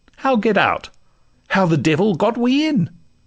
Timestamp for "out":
0.57-0.89